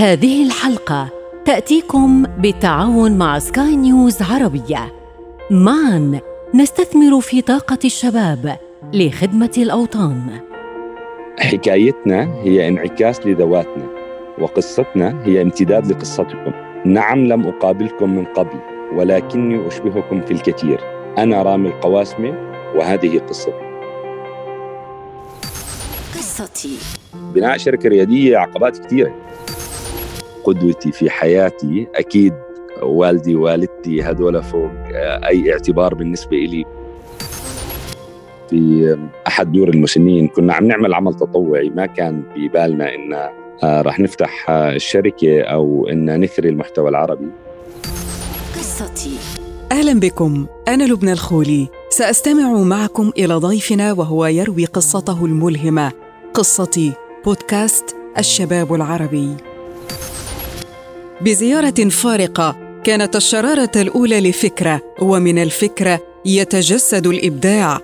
هذه 0.00 0.46
الحلقة 0.46 1.08
تأتيكم 1.44 2.22
بالتعاون 2.22 3.18
مع 3.18 3.38
سكاي 3.38 3.76
نيوز 3.76 4.22
عربية. 4.22 4.92
معا 5.50 6.20
نستثمر 6.54 7.20
في 7.20 7.42
طاقة 7.42 7.78
الشباب 7.84 8.58
لخدمة 8.92 9.50
الأوطان. 9.58 10.40
حكايتنا 11.38 12.34
هي 12.42 12.68
انعكاس 12.68 13.26
لذواتنا 13.26 13.88
وقصتنا 14.38 15.22
هي 15.24 15.42
امتداد 15.42 15.86
لقصتكم. 15.86 16.52
نعم 16.84 17.26
لم 17.26 17.46
أقابلكم 17.46 18.16
من 18.16 18.24
قبل 18.24 18.58
ولكني 18.94 19.68
أشبهكم 19.68 20.20
في 20.20 20.30
الكثير. 20.30 20.80
أنا 21.18 21.42
رامي 21.42 21.68
القواسمة 21.68 22.34
وهذه 22.76 23.18
قصتي. 23.18 23.52
قصتي 26.14 26.78
بناء 27.14 27.56
شركة 27.56 27.88
ريادية 27.88 28.38
عقبات 28.38 28.78
كثيرة 28.78 29.14
قدوتي 30.52 30.92
في 30.92 31.10
حياتي 31.10 31.88
أكيد 31.94 32.34
والدي 32.82 33.36
ووالدتي 33.36 34.02
هذول 34.02 34.42
فوق 34.42 34.70
أي 35.28 35.52
اعتبار 35.52 35.94
بالنسبة 35.94 36.36
إلي. 36.36 36.64
في 38.50 38.98
أحد 39.26 39.52
دور 39.52 39.68
المسنين 39.68 40.28
كنا 40.28 40.54
عم 40.54 40.66
نعمل 40.66 40.94
عمل 40.94 41.14
تطوعي 41.14 41.70
ما 41.70 41.86
كان 41.86 42.22
ببالنا 42.36 42.94
إن 42.94 43.12
آه، 43.62 43.82
راح 43.82 44.00
نفتح 44.00 44.50
آه، 44.50 44.72
الشركة 44.72 45.42
أو 45.42 45.88
إن 45.88 46.20
نثري 46.24 46.48
المحتوى 46.48 46.88
العربي. 46.88 47.28
قصتي. 48.56 49.18
أهلا 49.72 50.00
بكم. 50.00 50.46
أنا 50.68 50.84
لبنى 50.84 51.12
الخولي. 51.12 51.68
سأستمع 51.88 52.52
معكم 52.52 53.12
إلى 53.18 53.34
ضيفنا 53.34 53.92
وهو 53.92 54.26
يروي 54.26 54.64
قصته 54.64 55.24
الملهمة. 55.24 55.92
قصتي 56.34 56.92
بودكاست 57.24 57.96
الشباب 58.18 58.74
العربي. 58.74 59.49
بزيارة 61.24 61.88
فارقة 61.88 62.80
كانت 62.84 63.16
الشرارة 63.16 63.70
الأولى 63.76 64.30
لفكرة 64.30 64.82
ومن 65.02 65.38
الفكرة 65.38 66.00
يتجسد 66.26 67.06
الإبداع. 67.06 67.80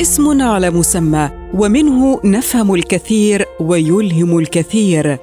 اسم 0.00 0.42
على 0.42 0.70
مسمى 0.70 1.30
ومنه 1.54 2.20
نفهم 2.24 2.74
الكثير 2.74 3.44
ويلهم 3.60 4.38
الكثير. 4.38 5.18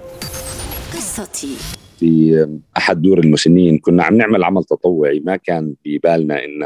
قصتي. 0.93 1.55
في 1.99 2.47
أحد 2.77 3.01
دور 3.01 3.19
المسنين 3.19 3.77
كنا 3.77 4.03
عم 4.03 4.17
نعمل 4.17 4.43
عمل 4.43 4.63
تطوعي 4.63 5.19
ما 5.25 5.35
كان 5.35 5.73
ببالنا 5.85 6.45
إن 6.45 6.63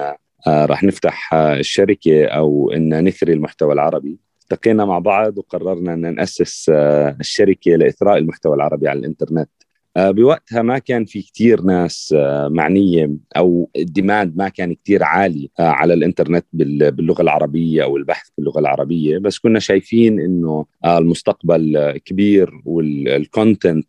آه، 0.47 0.65
راح 0.65 0.83
نفتح 0.83 1.33
آه، 1.33 1.59
الشركة 1.59 2.25
أو 2.25 2.71
إن 2.71 3.07
نثري 3.07 3.33
المحتوى 3.33 3.73
العربي. 3.73 4.17
التقينا 4.41 4.85
مع 4.85 4.99
بعض 4.99 5.37
وقررنا 5.37 5.93
أن 5.93 6.15
نأسس 6.15 6.71
آه، 6.73 7.17
الشركة 7.19 7.71
لإثراء 7.71 8.17
المحتوى 8.17 8.55
العربي 8.55 8.87
على 8.87 8.99
الإنترنت. 8.99 9.49
آه، 9.49 9.70
بوقتها 9.97 10.61
ما 10.61 10.79
كان 10.79 11.05
في 11.05 11.21
كتير 11.21 11.61
ناس 11.61 12.13
آه، 12.17 12.47
معنية 12.47 13.11
أو 13.37 13.69
ال 13.75 13.84
demand 13.84 14.37
ما 14.37 14.49
كان 14.49 14.73
كتير 14.73 15.03
عالي 15.03 15.49
آه، 15.59 15.63
على 15.69 15.93
الإنترنت 15.93 16.45
بال- 16.53 16.91
باللغة 16.91 17.21
العربية 17.21 17.83
أو 17.83 17.97
البحث 17.97 18.27
باللغة 18.37 18.59
العربية 18.59 19.17
بس 19.17 19.39
كنا 19.39 19.59
شايفين 19.59 20.19
إنه 20.19 20.65
آه، 20.83 20.97
المستقبل 20.97 21.77
آه، 21.77 21.91
كبير 21.97 22.61
وال 22.65 22.92
content 22.92 23.87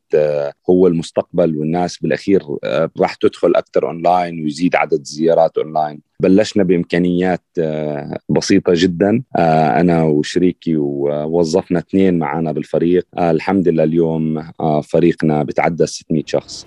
هو 0.70 0.86
المستقبل 0.86 1.56
والناس 1.56 1.98
بالأخير 1.98 2.42
آه، 2.64 2.90
راح 3.00 3.14
تدخل 3.14 3.54
أكثر 3.54 3.86
أونلاين 3.86 4.42
ويزيد 4.42 4.76
عدد 4.76 4.92
الزيارات 5.00 5.58
أونلاين 5.58 6.00
بلشنا 6.22 6.62
بإمكانيات 6.64 7.44
آه، 7.58 8.18
بسيطة 8.28 8.72
جدا. 8.76 9.22
آه، 9.36 9.80
أنا 9.80 10.02
وشريكي 10.02 10.76
ووظفنا 10.76 11.78
اثنين 11.78 12.18
معنا 12.18 12.52
بالفريق. 12.52 13.06
آه، 13.18 13.30
الحمد 13.30 13.68
لله 13.68 13.84
اليوم 13.84 14.42
فريقنا 14.82 15.42
بتعدى 15.42 15.86
600 15.86 16.22
شخص. 16.26 16.66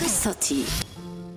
قصتي. 0.00 0.64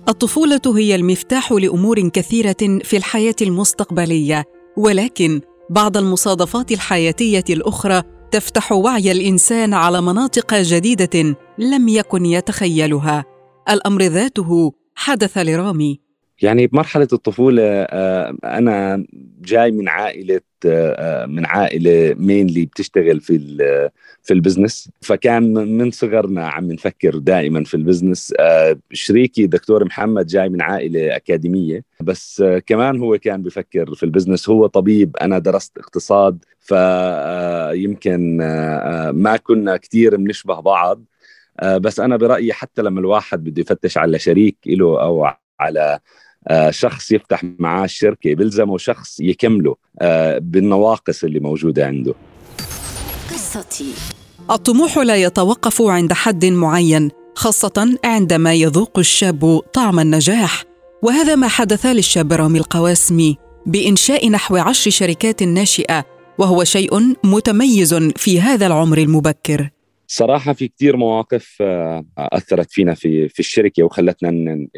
الطفولة 0.08 0.60
هي 0.66 0.94
المفتاح 0.94 1.52
لأمور 1.52 2.08
كثيرة 2.08 2.80
في 2.82 2.96
الحياة 2.96 3.34
المستقبلية 3.42 4.44
ولكن 4.76 5.40
بعض 5.70 5.96
المصادفات 5.96 6.72
الحياتية 6.72 7.44
الأخرى 7.50 8.02
تفتح 8.30 8.72
وعي 8.72 9.12
الإنسان 9.12 9.74
على 9.74 10.00
مناطق 10.02 10.54
جديدة 10.54 11.36
لم 11.58 11.88
يكن 11.88 12.26
يتخيلها. 12.26 13.24
الأمر 13.70 14.02
ذاته 14.02 14.72
حدث 14.94 15.38
لرامي. 15.38 16.05
يعني 16.42 16.66
بمرحلة 16.66 17.08
الطفولة 17.12 17.62
آه، 17.62 18.36
أنا 18.44 19.06
جاي 19.40 19.70
من 19.70 19.88
عائلة 19.88 20.40
آه، 20.66 21.26
من 21.26 21.46
عائلة 21.46 22.14
مينلي 22.18 22.66
بتشتغل 22.66 23.20
في 23.20 23.38
في 24.22 24.34
ال 24.34 24.40
business 24.40 24.90
فكان 25.02 25.52
من 25.52 25.90
صغرنا 25.90 26.48
عم 26.48 26.72
نفكر 26.72 27.18
دائما 27.18 27.64
في 27.64 27.74
ال 27.74 27.81
business 27.81 28.34
آه، 28.40 28.78
شريكي 28.92 29.46
دكتور 29.46 29.84
محمد 29.84 30.26
جاي 30.26 30.48
من 30.48 30.62
عائلة 30.62 31.16
أكاديمية. 31.16 31.84
بس 32.00 32.40
آه، 32.40 32.58
كمان 32.58 33.00
هو 33.00 33.18
كان 33.18 33.42
بفكر 33.42 33.94
في 33.94 34.02
ال 34.02 34.07
business 34.07 34.48
هو 34.48 34.66
طبيب 34.66 35.16
أنا 35.16 35.38
درست 35.38 35.78
اقتصاد. 35.78 36.44
فيمكن 36.60 38.36
ما 39.14 39.36
كنا 39.36 39.76
كثير 39.76 40.16
بنشبه 40.16 40.60
بعض. 40.60 41.04
آه، 41.60 41.78
بس 41.78 42.00
أنا 42.00 42.16
برأيي 42.16 42.52
حتى 42.52 42.82
لما 42.82 43.00
الواحد 43.00 43.44
بده 43.44 43.60
يفتش 43.60 43.98
على 43.98 44.18
شريك 44.18 44.56
له 44.66 45.02
أو 45.02 45.26
على 45.60 45.80
آه، 45.80 46.00
شخص 46.70 47.12
يفتح 47.12 47.44
معاه 47.58 47.84
الشركة 47.84 48.34
بيلزمه 48.34 48.78
شخص 48.78 49.20
يكمله 49.20 49.76
آه، 50.00 50.38
بالنواقص 50.38 51.24
اللي 51.24 51.40
موجودة 51.40 51.86
عنده. 51.86 52.14
قصتي. 53.30 53.92
الطموح 54.50 54.98
لا 54.98 55.16
يتوقف 55.16 55.82
عند 55.82 56.12
حد 56.12 56.44
معين 56.44 57.10
خاصة 57.34 57.98
عندما 58.04 58.54
يذوق 58.54 58.98
الشاب 58.98 59.60
طعم 59.72 60.00
النجاح. 60.00 60.64
وهذا 61.02 61.34
ما 61.34 61.48
حدث 61.48 61.86
للشاب 61.86 62.32
رامي 62.32 62.58
القواسمي 62.58 63.36
بإنشاء 63.66 64.30
نحو 64.30 64.56
عشر 64.56 64.90
شركات 64.90 65.42
ناشئة 65.42 66.04
وهو 66.38 66.64
شيء 66.64 67.14
متميز 67.24 67.94
في 67.94 68.40
هذا 68.40 68.66
العمر 68.66 68.98
المبكر. 68.98 69.70
صراحة 70.08 70.52
في 70.52 70.68
كتير 70.68 70.96
مواقف 70.96 71.56
آه، 71.60 72.04
أثرت 72.18 72.70
فينا 72.70 72.94
في 72.94 73.28
في 73.28 73.40
الشركة 73.40 73.82
وخلتنا 73.82 74.30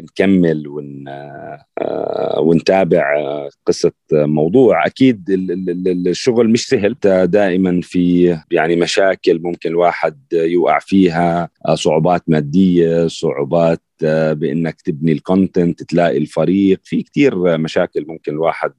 نكمل 0.03 0.67
ون 0.67 1.05
آه، 1.07 2.39
ونتابع 2.39 3.19
آه، 3.19 3.49
قصة 3.65 3.91
موضوع. 4.13 4.85
أكيد 4.85 5.29
ال- 5.29 5.51
ال- 5.51 5.87
ال- 5.87 6.07
الشغل 6.07 6.49
مش 6.49 6.67
سهل. 6.67 6.95
دائما 7.25 7.81
في 7.83 8.37
يعني 8.51 8.75
مشاكل 8.75 9.39
ممكن 9.43 9.69
الواحد 9.69 10.19
يوقع 10.33 10.79
فيها 10.79 11.49
صعوبات 11.73 12.23
مادية 12.27 13.07
صعوبات 13.07 13.81
بأنك 14.31 14.81
تبني 14.81 15.11
الكونتنت 15.11 15.83
تلاقي 15.83 16.17
الفريق. 16.17 16.79
في 16.83 17.03
كتير 17.03 17.57
مشاكل 17.57 18.05
ممكن 18.07 18.31
الواحد 18.31 18.73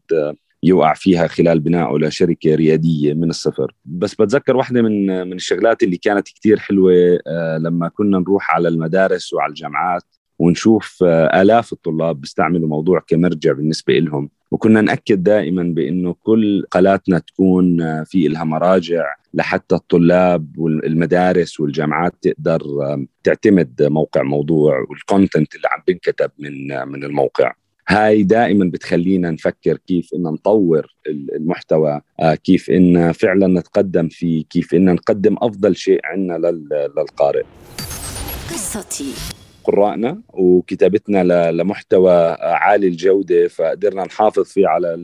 يوقع 0.63 0.95
فيها 0.95 1.27
خلال 1.27 1.61
بنائه 1.61 1.99
لشركة 1.99 2.55
ريادية 2.55 3.15
من 3.15 3.31
الصفر. 3.31 3.75
بس 3.85 4.15
بتذكر 4.15 4.57
واحدة 4.57 4.83
من 4.83 5.07
من 5.27 5.33
الشغلات 5.33 5.83
اللي 5.83 5.97
كانت 5.97 6.29
كتير 6.29 6.59
حلوة 6.59 6.93
آه، 7.27 7.59
لما 7.59 7.89
كنا 7.89 8.19
نروح 8.19 8.55
على 8.55 8.69
المدارس 8.69 9.33
وعلى 9.33 9.51
الجامعات 9.51 10.03
ونشوف 10.39 11.05
آه، 11.07 11.43
آلاف 11.43 11.73
الطلاب 11.73 12.21
بيستعملوا 12.21 12.69
موضوع 12.69 13.01
كمرجع 13.07 13.53
بالنسبة 13.53 13.93
لهم 13.99 14.31
وكنا 14.51 14.81
نأكد 14.81 15.23
دائما 15.23 15.63
بأنه 15.63 16.15
كل 16.23 16.67
قلاتنا 16.71 17.19
تكون 17.19 17.81
آه، 17.81 18.03
في 18.03 18.27
إلها 18.27 18.45
مراجع 18.45 19.05
لحتى 19.35 19.75
الطلاب 19.75 20.59
والمدارس 20.59 21.61
والجامعات 21.61 22.15
تقدر 22.23 22.61
تعتمد 23.25 23.83
موقع 23.83 24.23
موضوع 24.23 24.87
والكونتنت 24.91 25.55
اللي 25.55 25.69
عم 25.73 25.83
بنكتب 25.89 26.31
من 26.39 26.89
من 26.89 27.05
الموقع. 27.05 27.53
هاي 27.91 28.23
دائما 28.23 28.71
بتخلينا 28.71 29.31
نفكر 29.31 29.77
كيف 29.77 30.11
إن 30.15 30.23
نطور 30.23 30.87
المحتوى 31.09 32.01
آه، 32.21 32.35
كيف 32.35 32.71
إن 32.71 33.13
فعلا 33.13 33.47
نتقدم 33.61 34.09
فيه 34.09 34.45
كيف 34.51 34.75
إن 34.75 34.85
نقدم 34.95 35.37
أفضل 35.43 35.77
شيء 35.77 36.01
عندنا 36.05 36.39
لل- 36.39 36.93
للقارئ. 36.97 37.43
قصتي. 38.51 39.13
قرائنا 39.65 40.21
وكتابتنا 40.29 41.51
لمحتوى 41.53 42.13
عالي 42.41 42.87
الجودة 42.89 43.49
فقدرنا 43.49 44.05
نحافظ 44.05 44.45
فيه 44.45 44.67
على 44.69 44.97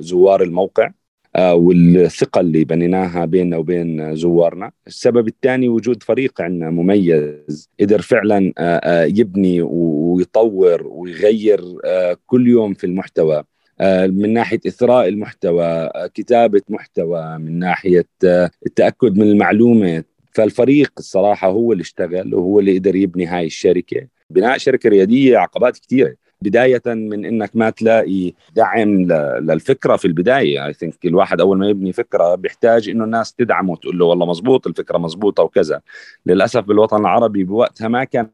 زوار 0.00 0.42
الموقع. 0.42 0.90
والثقة 1.38 2.40
اللي 2.40 2.64
بنيناها 2.64 3.24
بيننا 3.24 3.56
وبين 3.56 4.16
زوارنا. 4.16 4.70
السبب 4.86 5.28
الثاني 5.28 5.68
وجود 5.68 6.02
فريق 6.02 6.40
عندنا 6.40 6.70
مميز 6.70 7.68
قدر 7.80 8.00
فعلا 8.00 8.52
آه، 8.58 8.76
آه، 8.84 9.04
يبني 9.04 9.62
ويطور 9.62 10.86
ويغير 10.86 11.60
آه، 11.84 12.16
كل 12.26 12.48
يوم 12.48 12.74
في 12.74 12.84
المحتوى. 12.84 13.42
آه، 13.80 14.06
من 14.06 14.32
ناحية 14.32 14.60
إثراء 14.66 15.08
المحتوى 15.08 15.64
آه، 15.64 16.10
كتابة 16.14 16.62
محتوى 16.68 17.38
من 17.38 17.58
ناحية 17.58 18.06
آه، 18.24 18.50
التأكد 18.66 19.16
من 19.16 19.22
المعلومة. 19.30 20.04
فالفريق 20.34 20.92
الصراحة 20.98 21.48
هو 21.48 21.72
اللي 21.72 21.82
اشتغل 21.82 22.34
وهو 22.34 22.60
اللي 22.60 22.78
قدر 22.78 22.96
يبني 22.96 23.26
هاي 23.26 23.46
الشركة. 23.46 24.06
بناء 24.30 24.58
شركة 24.58 24.88
ريادية 24.88 25.38
عقبات 25.38 25.78
كثيرة 25.78 26.14
بداية 26.42 26.82
من 26.86 27.24
إنك 27.24 27.50
ما 27.54 27.70
تلاقي 27.70 28.32
دعم 28.56 29.06
للفكرة 29.40 29.96
في 29.96 30.04
البداية. 30.04 30.66
اي 30.66 30.72
ثينك 30.72 31.06
الواحد 31.06 31.40
أول 31.40 31.58
ما 31.58 31.68
يبني 31.68 31.92
فكرة 31.92 32.34
بيحتاج 32.34 32.88
إنه 32.88 33.04
الناس 33.04 33.34
تدعمه 33.34 33.72
وتقول 33.72 33.98
له 33.98 34.04
والله 34.04 34.26
مزبوط 34.26 34.66
الفكرة 34.66 34.98
مزبوطه 34.98 35.42
وكذا. 35.42 35.80
للأسف 36.26 36.60
بالوطن 36.60 37.00
العربي 37.00 37.44
بوقتها 37.44 37.88
ما 37.88 38.04
كان 38.04 38.30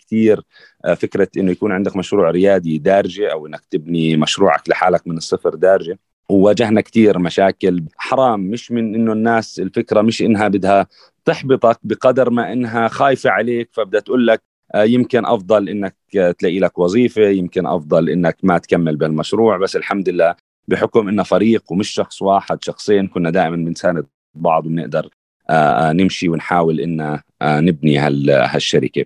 كثير 0.00 0.42
آه، 0.84 0.94
فكرة 0.94 1.28
إنه 1.36 1.50
يكون 1.50 1.72
عندك 1.72 1.96
مشروع 1.96 2.30
ريادي 2.30 2.78
دارجة 2.78 3.32
أو 3.32 3.46
إنك 3.46 3.64
تبني 3.70 4.16
مشروعك 4.16 4.68
لحالك 4.68 5.06
من 5.06 5.16
الصفر 5.16 5.54
دارجة. 5.54 5.98
وواجهنا 6.30 6.80
كثير 6.80 7.18
مشاكل 7.18 7.84
حرام 7.96 8.40
مش 8.40 8.72
من 8.72 8.94
إنه 8.94 9.12
الناس 9.12 9.60
الفكرة 9.60 10.02
مش 10.02 10.22
إنها 10.22 10.48
بدها 10.48 10.86
تحبطك 11.24 11.78
بقدر 11.82 12.30
ما 12.30 12.52
إنها 12.52 12.88
خايفة 12.88 13.30
عليك 13.30 13.68
فبدها 13.72 14.00
تقول 14.00 14.26
لك 14.26 14.49
يمكن 14.74 15.26
أفضل 15.26 15.68
إنك 15.68 15.96
تلاقي 16.12 16.58
لك 16.58 16.78
وظيفة 16.78 17.28
يمكن 17.28 17.66
أفضل 17.66 18.10
إنك 18.10 18.36
ما 18.42 18.58
تكمل 18.58 18.96
بالمشروع. 18.96 19.56
بس 19.56 19.76
الحمد 19.76 20.08
لله 20.08 20.34
بحكم 20.68 21.08
إنه 21.08 21.22
فريق 21.22 21.72
ومش 21.72 21.88
شخص 21.90 22.22
واحد 22.22 22.64
شخصين 22.64 23.06
كنا 23.06 23.30
دائما 23.30 23.56
بنساند 23.56 24.06
بعض 24.34 24.66
وبنقدر 24.66 25.08
آه، 25.50 25.92
نمشي 25.92 26.28
ونحاول 26.28 26.80
ان 26.80 27.20
نبني 27.42 27.98
هالشركة. 27.98 29.04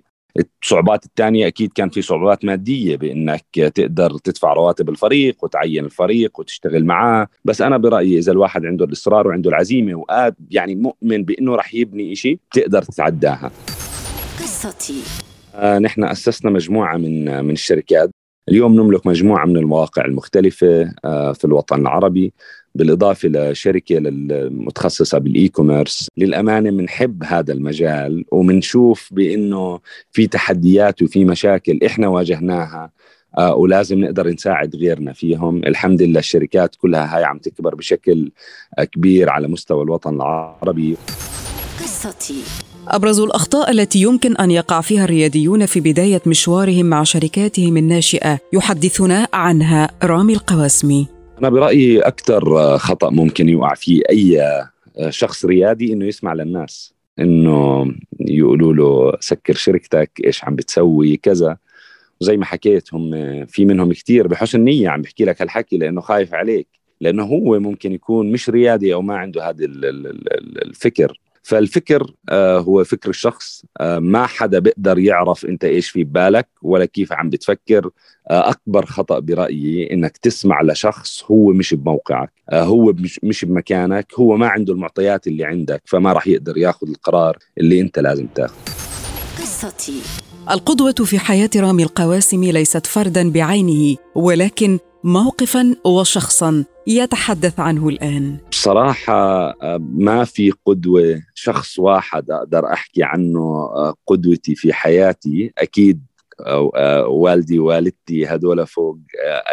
الصعوبات 0.63 1.05
الثانية 1.05 1.47
أكيد 1.47 1.73
كان 1.73 1.89
في 1.89 2.03
صعوبات 2.03 2.45
مادية 2.45 2.97
بأنك 2.97 3.45
تقدر 3.53 4.19
تدفع 4.19 4.53
رواتب 4.53 4.89
الفريق 4.89 5.45
وتعين 5.45 5.85
الفريق 5.85 6.41
وتشتغل 6.41 6.85
معاه. 6.85 7.29
بس 7.45 7.63
أنا 7.63 7.77
برأيي 7.77 8.19
إذا 8.19 8.33
الواحد 8.33 8.67
عنده 8.67 8.85
الإصرار 8.85 9.29
وعنده 9.29 9.51
العزيمة 9.51 9.95
وقاد 9.95 10.35
يعني 10.51 10.75
مؤمن 10.75 11.25
بأنه 11.25 11.57
رح 11.57 11.75
يبني 11.75 12.15
شيء 12.15 12.39
تقدر 12.53 12.83
تتعداها. 12.83 13.51
قصتي. 14.39 15.03
آه 15.29 15.34
نحن 15.63 16.05
أسسنا 16.05 16.51
مجموعة 16.51 16.97
من 16.97 17.45
من 17.45 17.51
الشركات. 17.51 18.11
اليوم 18.49 18.75
نملك 18.75 19.07
مجموعة 19.07 19.47
من 19.47 19.57
المواقع 19.57 20.05
المختلفة 20.05 20.95
آه 21.05 21.33
في 21.33 21.45
الوطن 21.45 21.81
العربي 21.81 22.33
بالإضافة 22.75 23.29
لشركة 23.29 23.99
المتخصصه 23.99 25.19
بال 25.19 25.49
e-commerce 25.49 26.09
للأمانة 26.17 26.71
بنحب 26.71 27.25
هذا 27.25 27.53
المجال 27.53 28.25
وبنشوف 28.33 29.09
بإنه 29.13 29.81
في 30.11 30.27
تحديات 30.27 31.03
وفي 31.03 31.25
مشاكل 31.25 31.79
إحنا 31.87 32.09
واجهناها 32.09 32.91
آه 33.39 33.55
ولازم 33.55 34.01
نقدر 34.01 34.29
نساعد 34.29 34.77
غيرنا 34.77 35.13
فيهم. 35.13 35.65
الحمد 35.65 36.03
لله 36.03 36.19
الشركات 36.19 36.77
كلها 36.77 37.17
هاي 37.17 37.25
عم 37.25 37.39
تكبر 37.39 37.75
بشكل 37.75 38.31
كبير 38.93 39.31
على 39.31 39.49
مستوى 39.49 39.83
الوطن 39.85 40.15
العربي. 40.15 40.97
قصتي. 41.81 42.43
أبرز 42.89 43.21
الأخطاء 43.21 43.71
التي 43.71 44.03
يمكن 44.03 44.37
أن 44.37 44.51
يقع 44.51 44.81
فيها 44.81 45.05
الرياديون 45.05 45.67
في 45.67 45.81
بداية 45.81 46.23
مشوارهم 46.27 46.87
مع 46.87 47.03
شركاتهم 47.03 47.77
الناشئة 47.77 48.39
يحدثنا 48.53 49.29
عنها 49.33 49.91
رامي 50.03 50.33
القواسمي. 50.33 51.09
أنا 51.39 51.49
برأيي 51.49 52.01
أكثر 52.01 52.79
خطأ 52.79 53.11
ممكن 53.11 53.49
يوقع 53.49 53.75
فيه 53.75 54.03
أي 54.11 54.41
شخص 55.09 55.45
ريادي 55.45 55.93
إنه 55.93 56.05
يسمع 56.07 56.35
للناس 56.35 56.95
إنه 57.19 57.87
يقولوا 58.21 58.73
له 58.73 59.19
سكر 59.21 59.55
شركتك 59.55 60.11
إيش 60.25 60.45
عم 60.45 60.55
بتسوي 60.55 61.17
كذا. 61.17 61.57
وزي 62.21 62.37
ما 62.37 62.45
حكيت 62.45 62.95
هم 62.95 63.11
في 63.47 63.65
منهم 63.65 63.93
كثير 63.93 64.27
بحسن 64.27 64.61
نية 64.61 64.89
عم 64.89 65.03
بحكي 65.03 65.25
لك 65.25 65.43
هالحكي 65.43 65.77
لأنه 65.77 66.01
خايف 66.01 66.35
عليك 66.35 66.69
لأنه 67.01 67.23
هو 67.23 67.59
ممكن 67.59 67.93
يكون 67.93 68.33
مش 68.33 68.51
ريادي 68.51 68.95
أو 68.95 69.03
ما 69.03 69.17
عنده 69.17 69.49
هذا 69.49 69.65
الفكر. 70.67 71.21
فالفكر 71.45 72.15
آه، 72.29 72.59
هو 72.59 72.85
فكر 72.85 73.11
الشخص 73.11 73.65
آه، 73.81 73.99
ما 73.99 74.27
حدا 74.27 74.59
بيقدر 74.59 74.99
يعرف 74.99 75.45
انت 75.45 75.65
إيش 75.65 75.91
في 75.91 76.05
ببالك 76.05 76.49
ولا 76.63 76.85
كيف 76.85 77.13
عم 77.13 77.31
بتفكر. 77.31 77.91
آه، 78.31 78.51
أكبر 78.51 78.87
خطأ 78.87 79.19
برأيي 79.19 79.93
إنك 79.93 80.17
تسمع 80.17 80.63
لشخص 80.63 81.25
هو 81.25 81.53
مش 81.53 81.75
بموقعك 81.75 82.33
هو 82.53 82.95
مش 83.23 83.45
بمكانك 83.45 84.15
هو 84.19 84.37
ما 84.37 84.47
عنده 84.47 84.73
المعطيات 84.73 85.27
اللي 85.27 85.45
عندك 85.45 85.83
فما 85.85 86.13
راح 86.13 86.27
يقدر 86.27 86.59
ياخذ 86.59 86.89
القرار 86.89 87.39
اللي 87.59 87.81
انت 87.81 87.99
لازم 87.99 88.27
تاخذه. 88.27 88.55
قصتي 89.39 90.01
القدوة 90.51 90.93
في 90.93 91.19
حياة 91.19 91.51
رامي 91.57 91.83
القواسم 91.83 92.45
ليست 92.45 92.87
فردا 92.87 93.31
بعينه 93.31 93.97
ولكن 94.15 94.79
موقفا 95.05 95.77
وشخصا 95.85 96.65
يتحدث 96.87 97.61
عنه 97.61 97.89
الآن. 97.89 98.37
بصراحة 98.51 99.51
آه، 99.51 99.79
ما 99.95 100.25
في 100.25 100.53
قدوة 100.67 101.23
شخص 101.35 101.79
واحد 101.79 102.31
أقدر 102.31 102.73
أحكي 102.73 103.03
عنه 103.03 103.41
آه، 103.41 103.95
قدوتي 104.07 104.55
في 104.55 104.73
حياتي. 104.73 105.53
أكيد 105.59 106.03
آه، 106.47 107.07
والدي 107.07 107.59
والدتي 107.59 108.27
هدول 108.27 108.67
فوق 108.67 108.99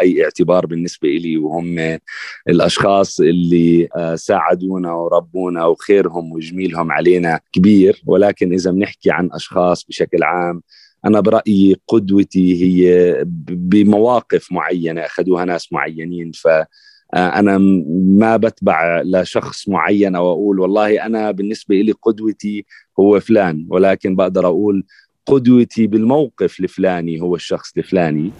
أي 0.00 0.24
اعتبار 0.24 0.66
بالنسبة 0.66 1.08
لي 1.08 1.36
وهم 1.36 1.98
الأشخاص 2.48 3.20
اللي 3.20 3.88
ساعدونا 4.14 4.92
وربونا 4.92 5.66
وخيرهم 5.66 6.32
وجميلهم 6.32 6.92
علينا 6.92 7.40
كبير. 7.52 8.02
ولكن 8.06 8.52
إذا 8.52 8.70
بنحكي 8.70 9.10
عن 9.10 9.28
أشخاص 9.32 9.84
بشكل 9.84 10.22
عام 10.22 10.62
أنا 11.04 11.20
برأيي 11.20 11.76
قدوتي 11.88 12.62
هي 12.62 13.16
بمواقف 13.50 14.52
معينة 14.52 15.00
أخذوها 15.00 15.44
ناس 15.44 15.72
معينين. 15.72 16.32
ف 16.32 16.48
أنا 17.14 17.58
ما 18.18 18.36
بتبع 18.36 19.02
لشخص 19.04 19.68
معين 19.68 20.16
أو 20.16 20.32
أقول 20.32 20.60
والله 20.60 21.06
أنا 21.06 21.30
بالنسبة 21.30 21.80
لي 21.80 21.92
قدوتي 21.92 22.66
هو 23.00 23.20
فلان 23.20 23.66
ولكن 23.70 24.16
بقدر 24.16 24.46
أقول 24.46 24.84
قدوتي 25.26 25.86
بالموقف 25.86 26.60
الفلاني 26.60 27.20
هو 27.20 27.34
الشخص 27.34 27.72
الفلاني. 27.76 28.30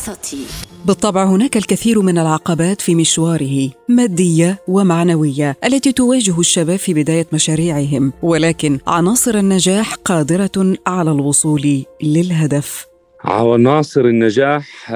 قصتي. 0.00 0.46
بالطبع 0.86 1.24
هناك 1.24 1.56
الكثير 1.56 2.02
من 2.02 2.18
العقبات 2.18 2.80
في 2.80 2.94
مشواره 2.94 3.70
مادية 3.88 4.58
ومعنوية 4.68 5.56
التي 5.64 5.92
تواجه 5.92 6.40
الشباب 6.40 6.76
في 6.76 6.94
بداية 6.94 7.26
مشاريعهم. 7.32 8.12
ولكن 8.22 8.78
عناصر 8.86 9.34
النجاح 9.34 9.94
قادرة 9.94 10.74
على 10.86 11.10
الوصول 11.10 11.84
للهدف. 12.02 12.86
عناصر 13.24 14.00
النجاح 14.00 14.92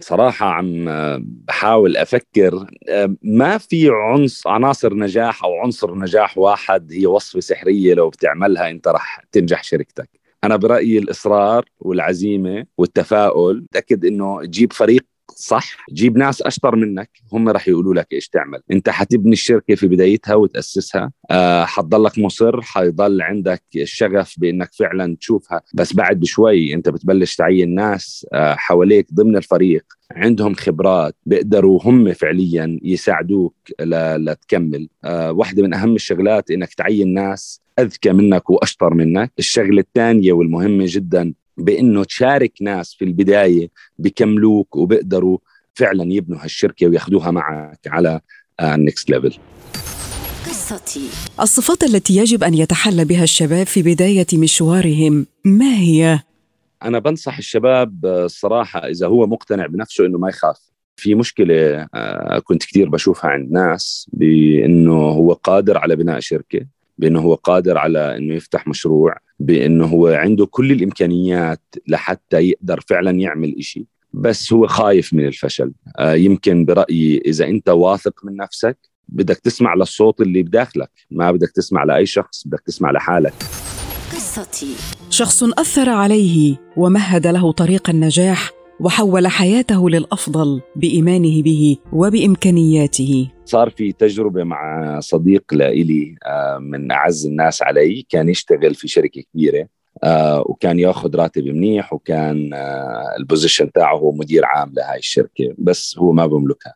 صراحة 0.00 0.46
عم 0.46 0.84
بحاول 1.48 1.96
أفكر 1.96 2.66
ما 3.22 3.58
في 3.58 3.90
عنصر 3.90 4.50
عناصر 4.50 4.94
نجاح 4.94 5.44
أو 5.44 5.54
عنصر 5.54 5.94
نجاح 5.94 6.38
واحد 6.38 6.92
هي 6.92 7.06
وصفة 7.06 7.40
سحرية 7.40 7.94
لو 7.94 8.08
بتعملها 8.08 8.70
أنت 8.70 8.88
رح 8.88 9.20
تنجح 9.32 9.64
شركتك. 9.64 10.23
أنا 10.44 10.56
برأيي 10.56 10.98
الإصرار 10.98 11.64
والعزيمة 11.80 12.64
والتفاؤل 12.78 13.66
تأكد 13.72 14.04
إنه 14.04 14.44
تجيب 14.44 14.72
فريق 14.72 15.06
صح 15.36 15.76
جيب 15.92 16.18
ناس 16.18 16.42
أشطر 16.42 16.76
منك 16.76 17.10
هم 17.32 17.48
رح 17.48 17.68
يقولوا 17.68 17.94
لك 17.94 18.06
إيش 18.12 18.28
تعمل. 18.28 18.60
أنت 18.70 18.90
حتبني 18.90 19.32
الشركة 19.32 19.74
في 19.74 19.88
بدايتها 19.88 20.34
وتأسسها. 20.34 21.12
آه 21.30 21.64
حتضلك 21.64 22.18
مصر 22.18 22.62
حيضل 22.62 23.22
عندك 23.22 23.62
الشغف 23.76 24.34
بإنك 24.38 24.70
فعلا 24.72 25.16
تشوفها. 25.16 25.62
بس 25.74 25.92
بعد 25.92 26.20
بشوي 26.20 26.74
أنت 26.74 26.88
بتبلش 26.88 27.36
تعين 27.36 27.74
ناس 27.74 28.26
آه 28.32 28.54
حواليك 28.54 29.06
ضمن 29.14 29.36
الفريق 29.36 29.84
عندهم 30.10 30.54
خبرات 30.54 31.16
بيقدروا 31.26 31.80
هم 31.84 32.12
فعليا 32.12 32.80
يساعدوك 32.82 33.54
لتكمل. 33.80 34.88
آه 35.04 35.32
واحدة 35.32 35.62
من 35.62 35.74
أهم 35.74 35.94
الشغلات 35.94 36.50
إنك 36.50 36.74
تعين 36.74 37.14
ناس 37.14 37.60
أذكى 37.78 38.12
منك 38.12 38.50
وأشطر 38.50 38.94
منك. 38.94 39.32
الشغلة 39.38 39.80
الثانية 39.80 40.32
والمهمة 40.32 40.84
جدا 40.88 41.34
بأنه 41.56 42.04
تشارك 42.04 42.52
ناس 42.60 42.94
في 42.94 43.04
البداية 43.04 43.70
بكملوك 43.98 44.76
وبيقدروا 44.76 45.38
فعلا 45.74 46.12
يبنوا 46.12 46.44
هالشركة 46.44 46.86
وياخذوها 46.86 47.30
معك 47.30 47.80
على 47.86 48.20
ال 48.60 48.70
next 48.70 49.10
level 49.10 49.38
قصتي. 50.46 51.08
الصفات 51.40 51.82
التي 51.82 52.16
يجب 52.16 52.44
أن 52.44 52.54
يتحلى 52.54 53.04
بها 53.04 53.22
الشباب 53.24 53.66
في 53.66 53.82
بداية 53.82 54.26
مشوارهم 54.34 55.26
ما 55.44 55.74
هي؟ 55.74 56.20
أنا 56.82 56.98
بنصح 56.98 57.38
الشباب 57.38 58.06
الصراحة 58.06 58.80
إذا 58.80 59.06
هو 59.06 59.26
مقتنع 59.26 59.66
بنفسه 59.66 60.06
إنه 60.06 60.18
ما 60.18 60.28
يخاف. 60.28 60.58
في 60.96 61.14
مشكلة 61.14 61.86
آه، 61.94 62.38
كنت 62.38 62.64
كثير 62.64 62.88
بشوفها 62.88 63.30
عند 63.30 63.52
ناس 63.52 64.10
بأنه 64.12 64.92
هو 64.92 65.32
قادر 65.32 65.78
على 65.78 65.96
بناء 65.96 66.20
شركة. 66.20 66.66
بأنه 66.98 67.20
هو 67.20 67.34
قادر 67.34 67.78
على 67.78 68.16
إنه 68.16 68.34
يفتح 68.34 68.68
مشروع 68.68 69.16
بأنه 69.40 69.86
هو 69.86 70.06
عنده 70.06 70.46
كل 70.46 70.72
الإمكانيات 70.72 71.62
لحتى 71.88 72.36
يقدر 72.36 72.80
فعلا 72.88 73.10
يعمل 73.10 73.54
إشي. 73.58 73.86
بس 74.12 74.52
هو 74.52 74.66
خايف 74.66 75.14
من 75.14 75.26
الفشل. 75.26 75.72
آه 75.98 76.14
يمكن 76.14 76.64
برأيي 76.64 77.22
إذا 77.26 77.44
أنت 77.44 77.68
واثق 77.68 78.24
من 78.24 78.36
نفسك 78.36 78.78
بدك 79.08 79.36
تسمع 79.36 79.74
للصوت 79.74 80.20
اللي 80.20 80.42
بداخلك. 80.42 80.90
ما 81.10 81.32
بدك 81.32 81.50
تسمع 81.50 81.84
لأي 81.84 82.06
شخص 82.06 82.46
بدك 82.46 82.60
تسمع 82.60 82.90
لحالك. 82.90 83.34
قصتي. 84.12 84.74
شخص 85.10 85.42
أثر 85.42 85.88
عليه 85.88 86.56
ومهد 86.76 87.26
له 87.26 87.52
طريق 87.52 87.90
النجاح 87.90 88.50
وحول 88.80 89.26
حياته 89.26 89.90
للأفضل 89.90 90.60
بإيمانه 90.76 91.42
به 91.42 91.76
وبإمكانياته. 91.92 93.30
صار 93.44 93.70
في 93.70 93.92
تجربة 93.92 94.44
مع 94.44 95.00
صديق 95.00 95.54
لإلي 95.54 96.14
آه، 96.26 96.58
من 96.58 96.92
أعز 96.92 97.26
الناس 97.26 97.62
علي. 97.62 98.06
كان 98.08 98.28
يشتغل 98.28 98.74
في 98.74 98.88
شركة 98.88 99.22
كبيرة 99.32 99.68
آه 100.04 100.44
وكان 100.46 100.78
ياخذ 100.78 101.16
راتب 101.16 101.44
منيح 101.44 101.92
وكان 101.92 102.54
آه 102.54 103.16
البوزيشن 103.18 103.72
تاعه 103.72 103.96
هو 103.96 104.12
مدير 104.12 104.44
عام 104.44 104.72
لهاي 104.76 104.98
الشركة 104.98 105.54
بس 105.58 105.98
هو 105.98 106.12
ما 106.12 106.26
بملكها. 106.26 106.74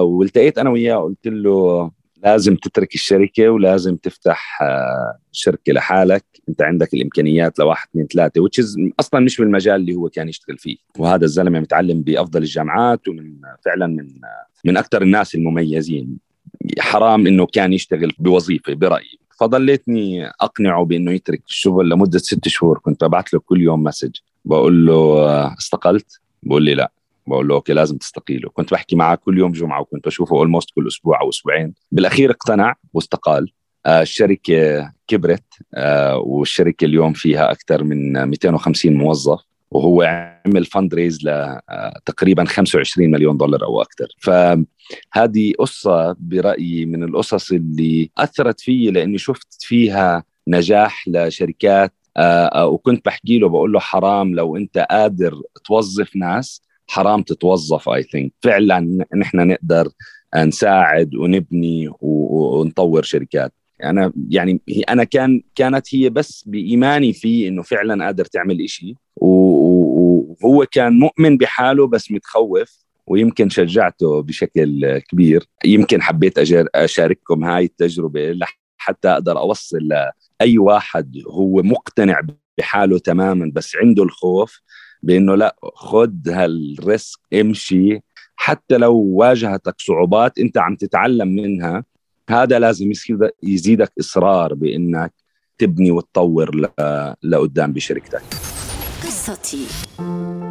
والتقيت 0.00 0.58
أنا 0.58 0.70
وياه 0.70 0.96
قلت 0.96 1.26
له 1.26 1.90
لازم 2.24 2.56
تترك 2.56 2.94
الشركة 2.94 3.48
ولازم 3.48 3.96
تفتح 3.96 4.62
آه 4.62 5.18
شركة 5.32 5.72
لحالك. 5.72 6.24
انت 6.48 6.62
عندك 6.62 6.94
الإمكانيات 6.94 7.58
لواحد 7.58 7.88
اثنين 7.90 8.06
ثلاثة 8.06 8.40
وتشز 8.40 8.76
أصلا 9.00 9.20
مش 9.20 9.36
بالمجال 9.40 9.74
اللي 9.74 9.94
هو 9.94 10.08
كان 10.08 10.28
يشتغل 10.28 10.58
فيه. 10.58 10.76
وهذا 10.98 11.24
الزلمة 11.24 11.60
متعلم 11.60 12.02
بأفضل 12.02 12.42
الجامعات 12.42 13.08
ومن 13.08 13.34
فعلا 13.64 13.86
من 13.86 14.08
من 14.64 14.76
أكثر 14.76 15.02
الناس 15.02 15.34
المميزين. 15.34 16.18
حرام 16.78 17.26
إنه 17.26 17.46
كان 17.46 17.72
يشتغل 17.72 18.12
بوظيفة 18.18 18.74
برأيي. 18.74 19.18
فضليتني 19.40 20.26
أقنعه 20.26 20.84
بإنه 20.84 21.12
يترك 21.12 21.42
الشغل 21.48 21.88
لمدة 21.88 22.18
ست 22.18 22.48
شهور. 22.48 22.78
كنت 22.78 23.04
ببعث 23.04 23.34
له 23.34 23.40
كل 23.40 23.60
يوم 23.62 23.82
مسج 23.82 24.16
بقول 24.44 24.86
له 24.86 25.26
استقلت؟ 25.58 26.20
بقول 26.42 26.62
لي 26.62 26.74
لا. 26.74 26.92
بقول 27.28 27.48
له 27.48 27.54
okay 27.54 27.72
لازم 27.72 27.96
تستقيله 27.96 28.50
كنت 28.50 28.70
بحكي 28.72 28.96
معه 28.96 29.14
كل 29.14 29.38
يوم 29.38 29.52
جمعة 29.52 29.80
وكنت 29.80 30.06
بشوفه 30.06 30.36
almost 30.36 30.70
كل 30.74 30.86
أسبوع 30.86 31.20
أو 31.20 31.28
أسبوعين. 31.28 31.74
بالأخير 31.92 32.30
اقتنع 32.30 32.74
واستقال. 32.92 33.52
آه 33.86 34.02
الشركة 34.02 34.92
كبرت 35.06 35.44
آه 35.74 36.16
والشركة 36.16 36.84
اليوم 36.84 37.12
فيها 37.12 37.50
أكثر 37.52 37.84
من 37.84 38.24
250 38.24 38.92
موظف 38.92 39.40
وهو 39.70 40.02
عمل 40.46 40.64
fundraise 40.64 41.18
لتقريبا 41.24 42.44
25 42.44 43.10
مليون 43.10 43.36
دولار 43.36 43.64
أو 43.64 43.82
أكثر. 43.82 44.06
فهذه 44.18 45.52
قصة 45.58 46.16
برأيي 46.18 46.86
من 46.86 47.04
القصص 47.04 47.52
اللي 47.52 48.10
أثرت 48.18 48.60
في 48.60 48.90
لأني 48.90 49.18
شفت 49.18 49.56
فيها 49.60 50.24
نجاح 50.48 51.08
لشركات. 51.08 51.94
آه 52.16 52.66
وكنت 52.66 53.04
بحكي 53.04 53.38
له 53.38 53.48
بقول 53.48 53.72
له 53.72 53.80
حرام 53.80 54.34
لو 54.34 54.56
أنت 54.56 54.86
قادر 54.90 55.42
توظف 55.64 56.16
ناس 56.16 56.67
حرام 56.88 57.22
تتوظف 57.22 57.88
I 57.88 58.02
think 58.02 58.32
فعلا 58.42 59.06
نحن 59.16 59.48
نقدر 59.48 59.88
نساعد 60.36 61.14
ونبني 61.14 61.88
ونطور 62.00 63.02
شركات. 63.02 63.52
أنا 63.84 64.12
يعني 64.30 64.60
أنا 64.88 65.04
كان 65.04 65.42
كانت 65.54 65.94
هي 65.94 66.10
بس 66.10 66.44
بإيماني 66.46 67.12
فيه 67.12 67.48
إنه 67.48 67.62
فعلا 67.62 68.04
قادر 68.04 68.24
تعمل 68.24 68.64
إشي. 68.64 68.94
وهو 69.16 70.66
كان 70.72 70.98
مؤمن 70.98 71.36
بحاله 71.36 71.86
بس 71.86 72.12
متخوف 72.12 72.78
ويمكن 73.06 73.48
شجعته 73.48 74.22
بشكل 74.22 74.98
كبير. 74.98 75.46
يمكن 75.64 76.02
حبيت 76.02 76.38
أشارككم 76.74 77.44
هاي 77.44 77.64
التجربة 77.64 78.38
حتى 78.76 79.08
أقدر 79.08 79.38
أوصل 79.38 79.78
لأي 79.78 80.58
واحد 80.58 81.16
هو 81.28 81.62
مقتنع 81.62 82.20
بحاله 82.58 82.98
تماما 82.98 83.50
بس 83.54 83.76
عنده 83.76 84.02
الخوف. 84.02 84.60
بأنه 85.02 85.34
لا 85.34 85.56
خد 85.74 86.28
هالريسك 86.28 87.18
امشي. 87.34 87.98
حتى 88.36 88.76
لو 88.76 88.96
واجهتك 88.96 89.74
صعوبات 89.78 90.38
أنت 90.38 90.58
عم 90.58 90.76
تتعلم 90.76 91.28
منها 91.28 91.84
هذا 92.30 92.58
لازم 92.58 92.90
يصير 92.90 93.30
يزيدك 93.42 93.92
إصرار 94.00 94.54
بأنك 94.54 95.12
تبني 95.58 95.90
وتطور 95.90 96.70
لقدام 97.22 97.72
بشركتك. 97.72 98.22
قصتي. 99.02 99.66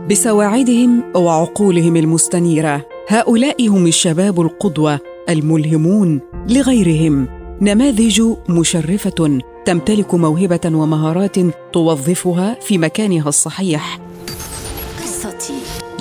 بسواعدهم 0.10 1.04
وعقولهم 1.16 1.96
المستنيرة 1.96 2.86
هؤلاء 3.08 3.68
هم 3.68 3.88
الشباب 3.88 4.42
القدوة 4.42 5.00
الملهمون 5.30 6.22
لغيرهم. 6.50 7.28
نماذج 7.62 8.22
مشرفة 8.50 9.40
تمتلك 9.66 10.14
موهبة 10.16 10.60
ومهارات 10.66 11.36
توظفها 11.74 12.54
في 12.54 12.78
مكانها 12.78 13.30
الصحيح. 13.30 14.07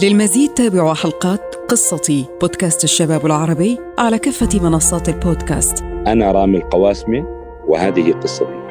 للمزيد 0.03 0.55
تابعوا 0.55 0.95
حلقات 0.95 1.55
قصتي 1.69 2.27
بودكاست 2.41 2.85
الشباب 2.85 3.27
العربي 3.27 3.79
على 3.99 4.19
كافة 4.19 4.61
منصات 4.61 5.09
البودكاست. 5.09 5.83
أنا 5.83 6.33
رامي 6.33 6.59
القواسمي 6.59 7.25
وهذه 7.69 8.13
قصتي. 8.13 8.66